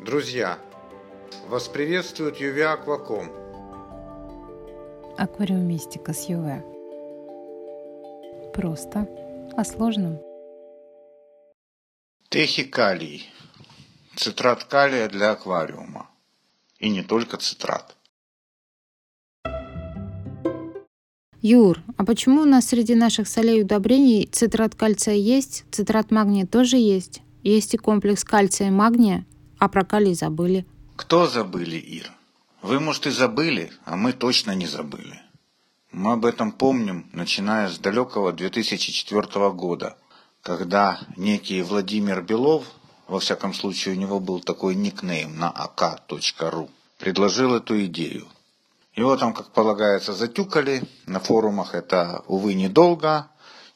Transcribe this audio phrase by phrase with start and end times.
[0.00, 0.60] Друзья,
[1.48, 3.26] вас приветствует UV Aquacom.
[5.18, 6.62] Аквариумистика с ЮВ.
[8.54, 9.08] Просто
[9.56, 10.20] о сложном.
[12.28, 13.28] Техикалий.
[14.14, 16.08] Цитрат калия для аквариума.
[16.78, 17.96] И не только цитрат.
[21.42, 26.76] Юр, а почему у нас среди наших солей удобрений цитрат кальция есть, цитрат магния тоже
[26.76, 27.22] есть?
[27.42, 29.24] Есть и комплекс кальция и магния,
[29.58, 30.66] а про калий забыли.
[30.96, 32.12] Кто забыли, Ир?
[32.62, 35.20] Вы, может, и забыли, а мы точно не забыли.
[35.92, 39.96] Мы об этом помним, начиная с далекого 2004 года,
[40.42, 42.64] когда некий Владимир Белов,
[43.06, 48.28] во всяком случае у него был такой никнейм на ak.ru, предложил эту идею.
[48.94, 50.82] Его там, как полагается, затюкали.
[51.06, 53.28] На форумах это, увы, недолго.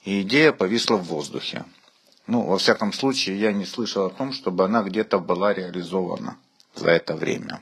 [0.02, 1.64] И идея повисла в воздухе.
[2.26, 6.36] Ну, во всяком случае, я не слышал о том, чтобы она где-то была реализована
[6.74, 7.60] за это время.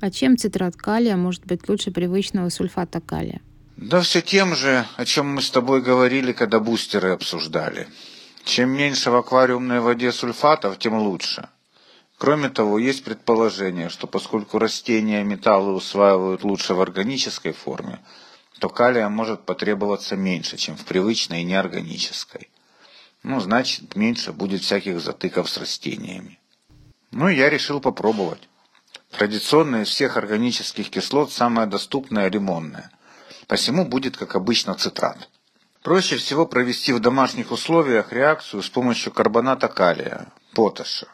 [0.00, 3.40] А чем цитрат калия может быть лучше привычного сульфата калия?
[3.76, 7.88] Да все тем же, о чем мы с тобой говорили, когда бустеры обсуждали.
[8.44, 11.48] Чем меньше в аквариумной воде сульфатов, тем лучше.
[12.16, 18.00] Кроме того, есть предположение, что поскольку растения металлы усваивают лучше в органической форме,
[18.58, 22.50] то калия может потребоваться меньше, чем в привычной неорганической.
[23.22, 26.38] Ну, значит, меньше будет всяких затыков с растениями.
[27.10, 28.48] Ну, я решил попробовать.
[29.10, 32.90] Традиционная из всех органических кислот самая доступная лимонная.
[33.46, 35.28] Посему будет, как обычно, цитрат.
[35.82, 41.08] Проще всего провести в домашних условиях реакцию с помощью карбоната калия, поташа.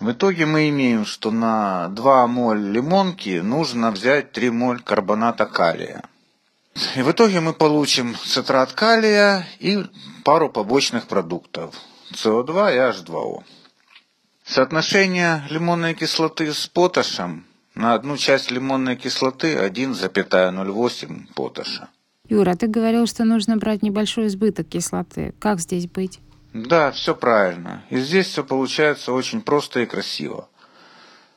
[0.00, 6.02] В итоге мы имеем, что на 2 моль лимонки нужно взять 3 моль карбоната калия.
[6.96, 9.84] И в итоге мы получим цитрат калия и
[10.24, 11.74] пару побочных продуктов
[12.12, 13.42] СО2 и H2O.
[14.44, 21.88] Соотношение лимонной кислоты с поташем на одну часть лимонной кислоты 1,08 поташа.
[22.28, 25.34] Юра, а ты говорил, что нужно брать небольшой избыток кислоты.
[25.38, 26.20] Как здесь быть?
[26.52, 27.82] Да, все правильно.
[27.90, 30.48] И здесь все получается очень просто и красиво.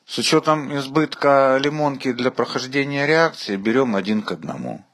[0.05, 4.85] С учетом избытка лимонки для прохождения реакции берем один к одному.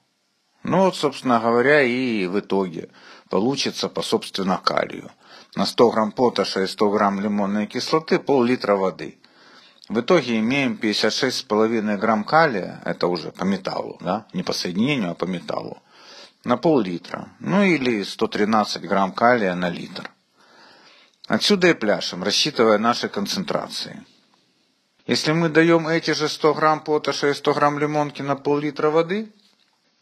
[0.63, 2.89] Ну вот, собственно говоря, и в итоге
[3.29, 5.11] получится по собственно калию.
[5.55, 9.17] На 100 грамм поташа и 100 грамм лимонной кислоты пол-литра воды.
[9.89, 15.15] В итоге имеем 56,5 грамм калия, это уже по металлу, да, не по соединению, а
[15.15, 15.81] по металлу
[16.43, 20.09] на пол-литра, ну или 113 грамм калия на литр.
[21.27, 24.03] Отсюда и пляшем, рассчитывая наши концентрации.
[25.07, 29.31] Если мы даем эти же 100 грамм поташа и 100 грамм лимонки на пол-литра воды,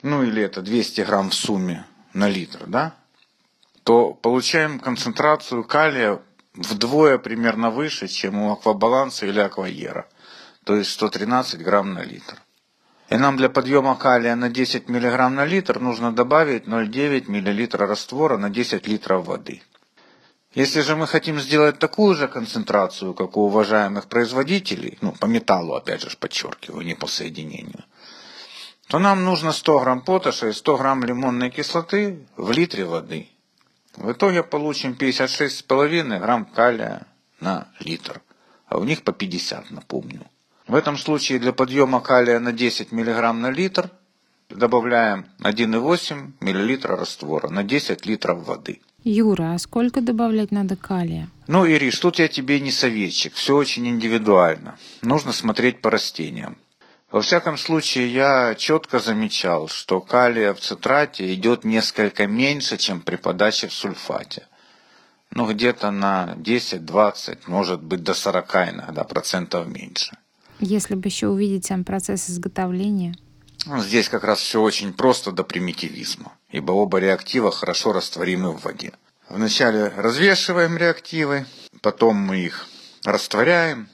[0.02, 2.96] ну или это 200 грамм в сумме на литр, да,
[3.84, 6.20] то получаем концентрацию калия
[6.54, 10.08] вдвое примерно выше, чем у аквабаланса или акваера,
[10.64, 12.42] то есть 113 грамм на литр.
[13.10, 18.38] И нам для подъема калия на 10 мг на литр нужно добавить 0,9 мл раствора
[18.38, 19.64] на 10 литров воды.
[20.54, 25.76] Если же мы хотим сделать такую же концентрацию, как у уважаемых производителей, ну, по металлу,
[25.76, 27.84] опять же, подчеркиваю, не по соединению,
[28.90, 33.30] то нам нужно 100 грамм поташа и 100 грамм лимонной кислоты в литре воды.
[33.96, 37.06] В итоге получим 56,5 грамм калия
[37.40, 38.22] на литр,
[38.66, 40.22] а у них по 50, напомню.
[40.68, 43.92] В этом случае для подъема калия на 10 мг на литр
[44.50, 48.82] добавляем 1,8 мл раствора на 10 литров воды.
[49.04, 51.30] Юра, а сколько добавлять надо калия?
[51.46, 54.80] Ну, Ириш, тут я тебе не советчик, все очень индивидуально.
[55.04, 56.58] Нужно смотреть по растениям.
[57.12, 63.16] Во всяком случае, я четко замечал, что калия в цитрате идет несколько меньше, чем при
[63.16, 64.48] подаче в сульфате.
[65.32, 70.18] Ну, где-то на 10-20, может быть, до 40 иногда процентов меньше.
[70.60, 73.16] Если бы еще увидеть сам процесс изготовления.
[73.66, 78.64] Ну, здесь как раз все очень просто до примитивизма, ибо оба реактива хорошо растворимы в
[78.64, 78.94] воде.
[79.30, 81.46] Вначале развешиваем реактивы,
[81.82, 82.68] потом мы их
[83.04, 83.88] растворяем,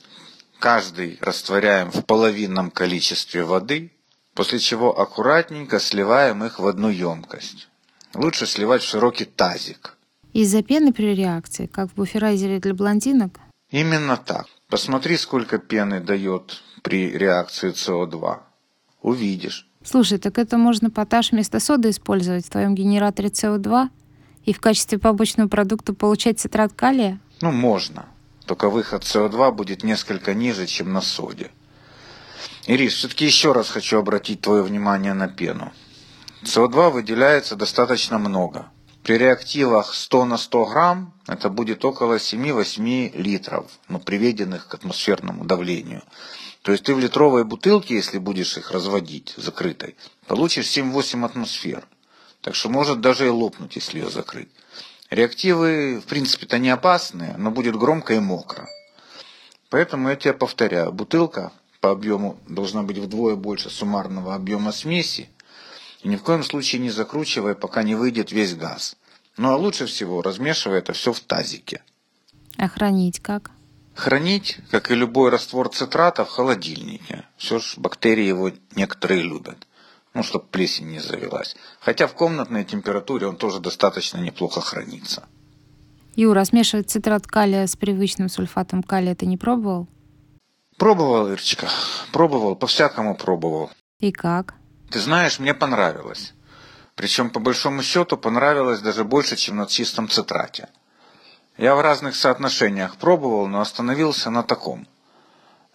[0.59, 3.91] каждый растворяем в половинном количестве воды,
[4.33, 7.69] после чего аккуратненько сливаем их в одну емкость.
[8.13, 9.97] Лучше сливать в широкий тазик.
[10.33, 13.39] Из-за пены при реакции, как в буферайзере для блондинок?
[13.69, 14.47] Именно так.
[14.69, 18.39] Посмотри, сколько пены дает при реакции СО2.
[19.01, 19.67] Увидишь.
[19.83, 23.89] Слушай, так это можно поташ вместо соды использовать в твоем генераторе СО2
[24.45, 27.19] и в качестве побочного продукта получать цитрат калия?
[27.41, 28.05] Ну, можно.
[28.45, 31.51] Только выход СО2 будет несколько ниже, чем на соде.
[32.67, 35.73] Ирис, все-таки еще раз хочу обратить твое внимание на пену.
[36.43, 38.71] СО2 выделяется достаточно много.
[39.03, 45.45] При реактивах 100 на 100 грамм это будет около 7-8 литров, ну, приведенных к атмосферному
[45.45, 46.01] давлению.
[46.63, 49.95] То есть ты в литровой бутылке, если будешь их разводить закрытой,
[50.25, 51.87] получишь 7-8 атмосфер.
[52.41, 54.49] Так что может даже и лопнуть, если ее закрыть.
[55.09, 58.67] Реактивы, в принципе-то не опасные, но будет громко и мокро.
[59.69, 65.29] Поэтому я тебе повторяю, бутылка по объему должна быть вдвое больше суммарного объема смеси,
[66.01, 68.95] и ни в коем случае не закручивай, пока не выйдет весь газ.
[69.37, 71.83] Ну а лучше всего размешивай это все в тазике.
[72.57, 73.51] А хранить как?
[73.93, 77.23] Хранить, как и любой раствор цитрата, в холодильнике.
[77.37, 79.67] Все ж бактерии его некоторые любят.
[80.15, 81.57] Ну, чтобы плесень не завелась.
[81.81, 85.27] Хотя в комнатной температуре он тоже достаточно неплохо хранится.
[86.15, 89.89] Юра, смешивать цитрат калия с привычным сульфатом калия ты не пробовал?
[90.77, 91.67] Пробовал, Ирочка.
[92.13, 93.69] Пробовал, по-всякому пробовал.
[93.99, 94.55] И как?
[94.89, 96.33] Ты знаешь, мне понравилось.
[96.95, 100.69] Причем, по большому счету, понравилось даже больше, чем на чистом цитрате.
[101.57, 104.87] Я в разных соотношениях пробовал, но остановился на таком.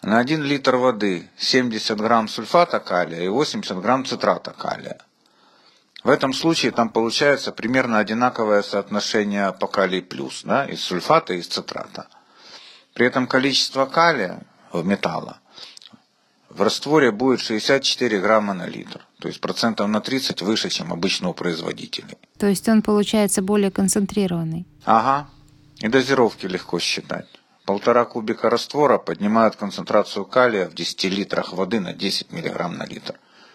[0.02, 4.98] На 1 литр воды 70 грамм сульфата калия и 80 грамм цитрата калия.
[6.02, 11.38] В этом случае там получается примерно одинаковое соотношение по калий плюс, да, из сульфата и
[11.38, 12.08] из цитрата.
[12.94, 14.40] При этом количество калия,
[14.72, 15.40] металла,
[16.48, 19.06] в растворе будет 64 грамма на литр.
[19.18, 22.16] То есть процентов на 30 выше, чем обычно у производителей.
[22.38, 24.66] То есть он получается более концентрированный?
[24.86, 25.28] Ага.
[25.80, 27.28] И дозировки легко считать.
[27.70, 33.14] Полтора кубика раствора поднимают концентрацию калия в 10 литрах воды на 10 миллиграмм на литр.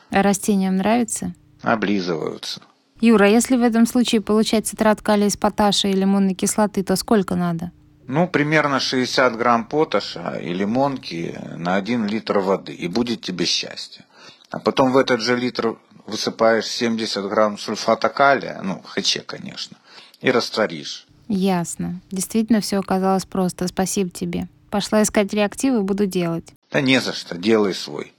[0.09, 1.33] А растениям нравится?
[1.61, 2.61] Облизываются.
[3.01, 6.95] Юра, а если в этом случае получать цитрат калия из поташа и лимонной кислоты, то
[6.95, 7.73] сколько надо?
[8.07, 14.05] Ну, примерно 60 грамм поташа и лимонки на 1 литр воды, и будет тебе счастье.
[14.49, 19.75] А потом в этот же литр высыпаешь 70 грамм сульфата калия, ну, ХЧ, конечно,
[20.21, 21.05] и растворишь.
[21.27, 22.01] Ясно.
[22.11, 23.67] Действительно все оказалось просто.
[23.67, 24.47] Спасибо тебе.
[24.69, 26.45] Пошла искать реактивы, буду делать.
[26.71, 28.13] Да не за что, делай свой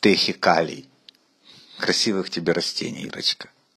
[0.00, 0.88] техикалий.
[1.78, 3.48] Красивых тебе растений, Ирочка.